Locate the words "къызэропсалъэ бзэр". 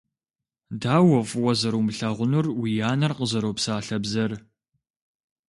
3.17-4.31